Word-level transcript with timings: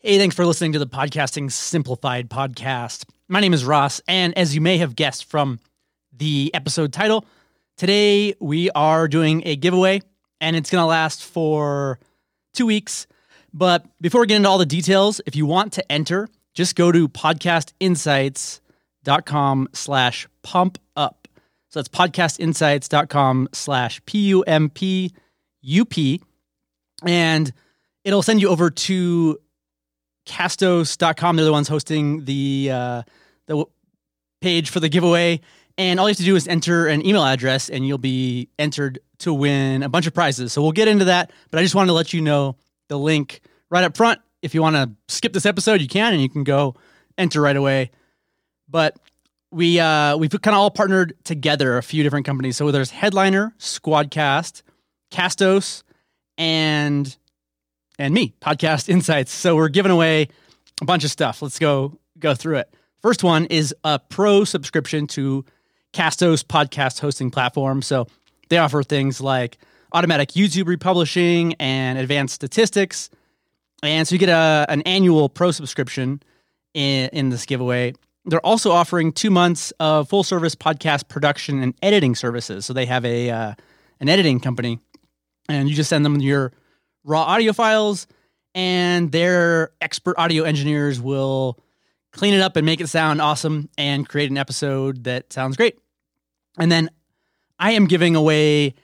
Hey, 0.00 0.18
thanks 0.18 0.34
for 0.34 0.46
listening 0.46 0.72
to 0.72 0.78
the 0.78 0.86
Podcasting 0.86 1.52
Simplified 1.52 2.30
podcast. 2.30 3.04
My 3.28 3.40
name 3.40 3.52
is 3.52 3.64
Ross, 3.64 4.00
and 4.08 4.36
as 4.36 4.54
you 4.54 4.60
may 4.60 4.78
have 4.78 4.96
guessed 4.96 5.26
from 5.26 5.60
the 6.16 6.50
episode 6.54 6.92
title, 6.92 7.24
today 7.76 8.34
we 8.40 8.70
are 8.70 9.08
doing 9.08 9.42
a 9.44 9.56
giveaway, 9.56 10.00
and 10.40 10.56
it's 10.56 10.70
going 10.70 10.82
to 10.82 10.86
last 10.86 11.22
for 11.22 11.98
two 12.54 12.66
weeks. 12.66 13.06
But 13.52 13.84
before 14.00 14.22
we 14.22 14.26
get 14.26 14.36
into 14.36 14.48
all 14.48 14.58
the 14.58 14.66
details, 14.66 15.20
if 15.26 15.36
you 15.36 15.44
want 15.44 15.74
to 15.74 15.92
enter, 15.92 16.28
just 16.54 16.76
go 16.76 16.90
to 16.90 17.08
podcastinsights.com 17.08 19.68
slash 19.72 20.28
pump 20.42 20.78
up. 20.96 21.28
So 21.68 21.78
that's 21.78 21.88
podcastinsights.com 21.88 23.50
slash 23.52 24.04
P 24.06 24.28
U 24.28 24.42
M 24.42 24.70
P 24.70 25.12
U 25.60 25.84
P. 25.84 26.22
And 27.06 27.52
it'll 28.04 28.22
send 28.22 28.40
you 28.40 28.48
over 28.48 28.70
to 28.70 29.38
castos.com. 30.26 31.36
They're 31.36 31.44
the 31.44 31.52
ones 31.52 31.68
hosting 31.68 32.24
the 32.24 32.70
uh, 32.72 33.02
the 33.46 33.64
page 34.40 34.70
for 34.70 34.80
the 34.80 34.88
giveaway. 34.88 35.40
And 35.78 35.98
all 35.98 36.06
you 36.06 36.10
have 36.10 36.18
to 36.18 36.24
do 36.24 36.36
is 36.36 36.46
enter 36.46 36.86
an 36.86 37.04
email 37.06 37.24
address 37.24 37.70
and 37.70 37.86
you'll 37.86 37.98
be 37.98 38.48
entered 38.58 38.98
to 39.20 39.32
win 39.32 39.82
a 39.82 39.88
bunch 39.88 40.06
of 40.06 40.12
prizes. 40.12 40.52
So 40.52 40.62
we'll 40.62 40.72
get 40.72 40.88
into 40.88 41.06
that. 41.06 41.32
But 41.50 41.58
I 41.58 41.62
just 41.62 41.74
wanted 41.74 41.88
to 41.88 41.92
let 41.94 42.12
you 42.12 42.20
know 42.20 42.56
the 42.88 42.98
link 42.98 43.40
right 43.70 43.84
up 43.84 43.96
front. 43.96 44.20
If 44.42 44.54
you 44.54 44.62
want 44.62 44.76
to 44.76 44.90
skip 45.08 45.32
this 45.32 45.46
episode, 45.46 45.80
you 45.80 45.88
can 45.88 46.12
and 46.12 46.20
you 46.20 46.28
can 46.28 46.44
go 46.44 46.74
enter 47.16 47.40
right 47.40 47.56
away. 47.56 47.90
But 48.68 48.96
we 49.50 49.80
uh, 49.80 50.16
we've 50.16 50.30
kind 50.30 50.54
of 50.54 50.60
all 50.60 50.70
partnered 50.70 51.14
together 51.24 51.76
a 51.76 51.82
few 51.82 52.02
different 52.02 52.26
companies. 52.26 52.56
So 52.56 52.70
there's 52.70 52.90
Headliner, 52.90 53.54
Squadcast, 53.58 54.62
Castos, 55.10 55.82
and 56.38 57.16
and 58.00 58.14
me, 58.14 58.32
Podcast 58.40 58.88
Insights. 58.88 59.30
So 59.30 59.54
we're 59.54 59.68
giving 59.68 59.92
away 59.92 60.28
a 60.80 60.84
bunch 60.84 61.04
of 61.04 61.10
stuff. 61.10 61.42
Let's 61.42 61.58
go 61.58 61.98
go 62.18 62.34
through 62.34 62.56
it. 62.56 62.74
First 63.02 63.22
one 63.22 63.44
is 63.46 63.74
a 63.84 63.98
pro 63.98 64.44
subscription 64.44 65.06
to 65.08 65.44
Castos 65.92 66.42
podcast 66.42 67.00
hosting 67.00 67.30
platform. 67.30 67.82
So 67.82 68.06
they 68.48 68.58
offer 68.58 68.82
things 68.82 69.20
like 69.20 69.58
automatic 69.92 70.30
YouTube 70.30 70.66
republishing 70.66 71.54
and 71.54 71.98
advanced 71.98 72.34
statistics. 72.34 73.10
And 73.82 74.08
so 74.08 74.14
you 74.14 74.18
get 74.18 74.28
a, 74.28 74.66
an 74.68 74.82
annual 74.82 75.28
pro 75.28 75.50
subscription 75.50 76.22
in, 76.74 77.10
in 77.12 77.28
this 77.28 77.44
giveaway. 77.44 77.94
They're 78.24 78.44
also 78.44 78.70
offering 78.70 79.12
two 79.12 79.30
months 79.30 79.72
of 79.80 80.08
full 80.08 80.22
service 80.22 80.54
podcast 80.54 81.08
production 81.08 81.62
and 81.62 81.74
editing 81.82 82.14
services. 82.14 82.66
So 82.66 82.72
they 82.72 82.86
have 82.86 83.04
a 83.04 83.30
uh, 83.30 83.54
an 83.98 84.08
editing 84.08 84.40
company, 84.40 84.78
and 85.48 85.68
you 85.68 85.74
just 85.74 85.90
send 85.90 86.04
them 86.04 86.18
your 86.20 86.52
raw 87.04 87.22
audio 87.22 87.52
files, 87.52 88.06
and 88.54 89.12
their 89.12 89.70
expert 89.80 90.16
audio 90.18 90.44
engineers 90.44 91.00
will 91.00 91.58
clean 92.12 92.34
it 92.34 92.40
up 92.40 92.56
and 92.56 92.66
make 92.66 92.80
it 92.80 92.88
sound 92.88 93.20
awesome 93.20 93.68
and 93.78 94.08
create 94.08 94.30
an 94.30 94.38
episode 94.38 95.04
that 95.04 95.32
sounds 95.32 95.56
great. 95.56 95.78
And 96.58 96.70
then 96.70 96.90
I 97.58 97.72
am 97.72 97.86
giving 97.86 98.16
away 98.16 98.74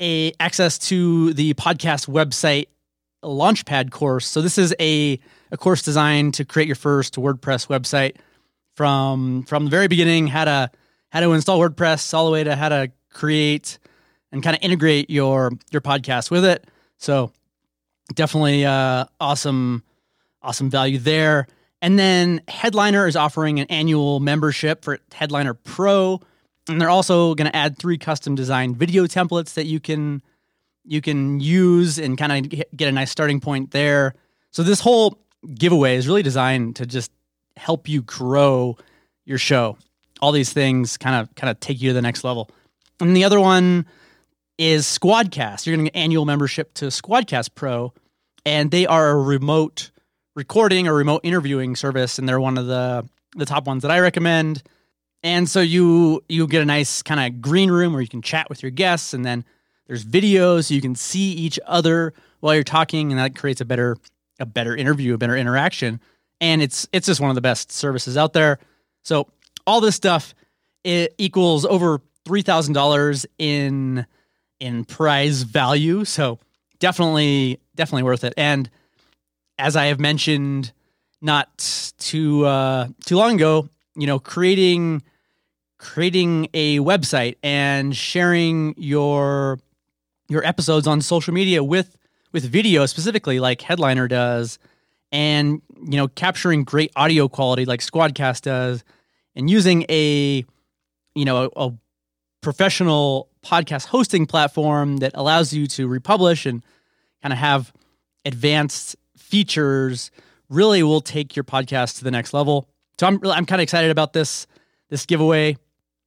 a 0.00 0.32
access 0.38 0.78
to 0.78 1.32
the 1.32 1.54
podcast 1.54 2.08
website 2.08 2.66
launchpad 3.24 3.90
course. 3.90 4.26
So 4.26 4.42
this 4.42 4.58
is 4.58 4.74
a 4.80 5.18
a 5.52 5.56
course 5.56 5.82
designed 5.82 6.34
to 6.34 6.44
create 6.44 6.66
your 6.66 6.76
first 6.76 7.14
WordPress 7.14 7.68
website 7.68 8.16
from 8.74 9.44
from 9.44 9.64
the 9.64 9.70
very 9.70 9.88
beginning, 9.88 10.26
how 10.26 10.44
to 10.44 10.70
how 11.10 11.20
to 11.20 11.32
install 11.32 11.58
WordPress 11.58 12.12
all 12.12 12.26
the 12.26 12.32
way 12.32 12.44
to 12.44 12.54
how 12.54 12.68
to 12.68 12.90
create 13.10 13.78
and 14.32 14.42
kind 14.42 14.56
of 14.56 14.62
integrate 14.62 15.08
your 15.08 15.52
your 15.70 15.80
podcast 15.80 16.30
with 16.30 16.44
it. 16.44 16.66
So 16.98 17.32
definitely 18.14 18.64
uh, 18.64 19.06
awesome 19.20 19.82
awesome 20.42 20.70
value 20.70 20.98
there. 20.98 21.46
And 21.82 21.98
then 21.98 22.40
Headliner 22.48 23.06
is 23.06 23.16
offering 23.16 23.60
an 23.60 23.66
annual 23.68 24.20
membership 24.20 24.84
for 24.84 24.98
Headliner 25.12 25.54
Pro, 25.54 26.20
and 26.68 26.80
they're 26.80 26.90
also 26.90 27.34
going 27.34 27.50
to 27.50 27.56
add 27.56 27.78
three 27.78 27.98
custom 27.98 28.34
designed 28.34 28.76
video 28.76 29.04
templates 29.04 29.54
that 29.54 29.66
you 29.66 29.80
can 29.80 30.22
you 30.84 31.00
can 31.00 31.40
use 31.40 31.98
and 31.98 32.16
kind 32.16 32.46
of 32.46 32.62
get 32.76 32.88
a 32.88 32.92
nice 32.92 33.10
starting 33.10 33.40
point 33.40 33.72
there. 33.72 34.14
So 34.52 34.62
this 34.62 34.80
whole 34.80 35.18
giveaway 35.54 35.96
is 35.96 36.06
really 36.06 36.22
designed 36.22 36.76
to 36.76 36.86
just 36.86 37.10
help 37.56 37.88
you 37.88 38.02
grow 38.02 38.76
your 39.24 39.38
show. 39.38 39.76
All 40.20 40.32
these 40.32 40.52
things 40.52 40.96
kind 40.96 41.16
of 41.16 41.34
kind 41.34 41.50
of 41.50 41.60
take 41.60 41.82
you 41.82 41.90
to 41.90 41.94
the 41.94 42.02
next 42.02 42.24
level. 42.24 42.50
And 43.00 43.14
the 43.14 43.24
other 43.24 43.40
one 43.40 43.86
is 44.58 44.86
Squadcast. 44.86 45.66
You're 45.66 45.76
getting 45.76 45.88
an 45.88 45.94
annual 45.96 46.24
membership 46.24 46.72
to 46.74 46.86
Squadcast 46.86 47.50
Pro, 47.54 47.92
and 48.46 48.70
they 48.70 48.86
are 48.86 49.10
a 49.10 49.20
remote 49.20 49.90
recording 50.36 50.86
or 50.86 50.94
remote 50.94 51.22
interviewing 51.24 51.74
service, 51.76 52.18
and 52.18 52.26
they're 52.26 52.40
one 52.40 52.56
of 52.56 52.66
the 52.66 53.06
the 53.34 53.44
top 53.44 53.66
ones 53.66 53.82
that 53.82 53.90
I 53.90 53.98
recommend. 53.98 54.62
And 55.22 55.50
so 55.50 55.60
you 55.60 56.22
you 56.28 56.46
get 56.46 56.62
a 56.62 56.64
nice 56.64 57.02
kind 57.02 57.20
of 57.20 57.42
green 57.42 57.70
room 57.70 57.92
where 57.92 58.00
you 58.00 58.08
can 58.08 58.22
chat 58.22 58.48
with 58.48 58.62
your 58.62 58.70
guests, 58.70 59.12
and 59.12 59.24
then 59.24 59.44
there's 59.88 60.04
videos 60.04 60.68
so 60.68 60.74
you 60.74 60.80
can 60.80 60.94
see 60.94 61.32
each 61.32 61.58
other 61.66 62.14
while 62.40 62.54
you're 62.54 62.64
talking, 62.64 63.10
and 63.10 63.18
that 63.18 63.36
creates 63.36 63.60
a 63.60 63.64
better 63.64 63.96
a 64.38 64.46
better 64.46 64.76
interview, 64.76 65.14
a 65.14 65.18
better 65.18 65.36
interaction. 65.36 66.00
And 66.40 66.62
it's 66.62 66.86
it's 66.92 67.06
just 67.06 67.20
one 67.20 67.30
of 67.30 67.34
the 67.34 67.42
best 67.42 67.72
services 67.72 68.16
out 68.16 68.32
there. 68.32 68.60
So 69.02 69.26
all 69.66 69.80
this 69.80 69.96
stuff 69.96 70.34
it 70.84 71.14
equals 71.18 71.64
over 71.64 72.00
three 72.24 72.42
thousand 72.42 72.74
dollars 72.74 73.26
in 73.38 74.06
in 74.60 74.84
prize 74.84 75.42
value. 75.42 76.04
So 76.04 76.38
definitely 76.78 77.60
definitely 77.74 78.02
worth 78.02 78.24
it. 78.24 78.34
And 78.36 78.70
as 79.58 79.76
I 79.76 79.86
have 79.86 80.00
mentioned 80.00 80.72
not 81.20 81.92
too 81.98 82.44
uh, 82.44 82.88
too 83.04 83.16
long 83.16 83.34
ago, 83.36 83.68
you 83.94 84.06
know, 84.06 84.18
creating 84.18 85.02
creating 85.78 86.48
a 86.54 86.78
website 86.78 87.36
and 87.42 87.94
sharing 87.94 88.74
your 88.76 89.58
your 90.28 90.44
episodes 90.44 90.86
on 90.86 91.00
social 91.00 91.32
media 91.34 91.62
with 91.62 91.96
with 92.32 92.44
video 92.44 92.86
specifically 92.86 93.38
like 93.40 93.60
headliner 93.60 94.08
does 94.08 94.58
and 95.12 95.62
you 95.82 95.96
know 95.96 96.08
capturing 96.08 96.64
great 96.64 96.90
audio 96.96 97.28
quality 97.28 97.64
like 97.64 97.80
squadcast 97.80 98.42
does 98.42 98.84
and 99.34 99.50
using 99.50 99.84
a 99.88 100.44
you 101.14 101.24
know 101.24 101.50
a, 101.56 101.66
a 101.66 101.74
professional 102.40 103.28
podcast 103.46 103.86
hosting 103.86 104.26
platform 104.26 104.98
that 104.98 105.12
allows 105.14 105.52
you 105.52 105.66
to 105.68 105.86
republish 105.86 106.46
and 106.46 106.64
kind 107.22 107.32
of 107.32 107.38
have 107.38 107.72
advanced 108.24 108.96
features 109.16 110.10
really 110.48 110.82
will 110.82 111.00
take 111.00 111.36
your 111.36 111.44
podcast 111.44 111.98
to 111.98 112.04
the 112.04 112.10
next 112.10 112.34
level. 112.34 112.68
So 112.98 113.06
I'm 113.06 113.18
really, 113.18 113.34
I'm 113.34 113.46
kind 113.46 113.60
of 113.60 113.64
excited 113.64 113.90
about 113.90 114.12
this 114.12 114.46
this 114.88 115.06
giveaway. 115.06 115.56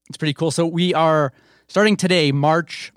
It's 0.07 0.17
pretty 0.17 0.33
cool. 0.33 0.51
So 0.51 0.65
we 0.65 0.93
are 0.93 1.33
starting 1.67 1.97
today, 1.97 2.31
March 2.31 2.91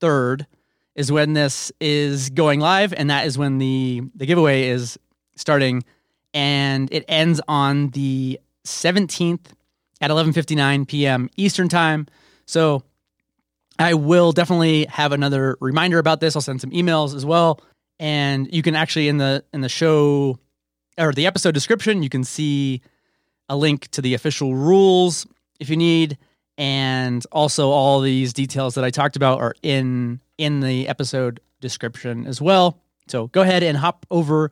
3rd 0.00 0.46
is 0.94 1.12
when 1.12 1.34
this 1.34 1.70
is 1.80 2.30
going 2.30 2.60
live 2.60 2.92
and 2.94 3.10
that 3.10 3.26
is 3.26 3.38
when 3.38 3.58
the 3.58 4.02
the 4.14 4.26
giveaway 4.26 4.68
is 4.68 4.98
starting 5.36 5.84
and 6.34 6.92
it 6.92 7.04
ends 7.08 7.40
on 7.48 7.90
the 7.90 8.40
17th 8.64 9.52
at 10.00 10.10
11:59 10.10 10.86
p.m. 10.88 11.30
Eastern 11.36 11.68
Time. 11.68 12.06
So 12.46 12.82
I 13.78 13.94
will 13.94 14.32
definitely 14.32 14.86
have 14.86 15.12
another 15.12 15.56
reminder 15.60 15.98
about 15.98 16.20
this. 16.20 16.36
I'll 16.36 16.42
send 16.42 16.60
some 16.60 16.70
emails 16.70 17.14
as 17.14 17.26
well. 17.26 17.60
And 17.98 18.52
you 18.52 18.62
can 18.62 18.74
actually 18.74 19.08
in 19.08 19.18
the 19.18 19.44
in 19.52 19.60
the 19.60 19.68
show 19.68 20.38
or 20.98 21.12
the 21.12 21.26
episode 21.26 21.52
description, 21.52 22.02
you 22.02 22.08
can 22.08 22.24
see 22.24 22.82
a 23.48 23.56
link 23.56 23.88
to 23.92 24.02
the 24.02 24.14
official 24.14 24.54
rules 24.54 25.26
if 25.60 25.68
you 25.68 25.76
need. 25.76 26.18
And 26.58 27.24
also 27.32 27.70
all 27.70 28.00
these 28.00 28.32
details 28.32 28.74
that 28.76 28.84
I 28.84 28.90
talked 28.90 29.16
about 29.16 29.40
are 29.40 29.54
in 29.62 30.20
in 30.38 30.60
the 30.60 30.88
episode 30.88 31.40
description 31.60 32.26
as 32.26 32.40
well. 32.40 32.80
So 33.08 33.28
go 33.28 33.42
ahead 33.42 33.62
and 33.62 33.76
hop 33.76 34.06
over 34.10 34.50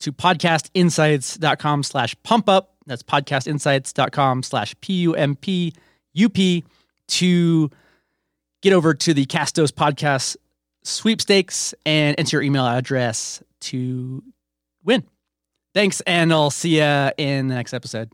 to 0.00 0.12
podcastinsights.com 0.12 1.82
slash 1.82 2.16
pump 2.22 2.48
up. 2.48 2.74
That's 2.86 3.02
podcastinsights.com 3.02 4.42
slash 4.42 4.74
P 4.80 4.94
U 5.02 5.14
M 5.14 5.36
P 5.36 5.72
U 6.14 6.28
P 6.28 6.64
to 7.08 7.70
get 8.62 8.72
over 8.72 8.94
to 8.94 9.12
the 9.12 9.26
Castos 9.26 9.70
podcast 9.70 10.36
sweepstakes 10.84 11.74
and 11.84 12.16
enter 12.18 12.36
your 12.36 12.42
email 12.42 12.66
address 12.66 13.42
to 13.60 14.22
win. 14.84 15.04
Thanks, 15.74 16.00
and 16.02 16.32
I'll 16.32 16.50
see 16.50 16.78
you 16.78 17.10
in 17.16 17.48
the 17.48 17.54
next 17.54 17.74
episode. 17.74 18.12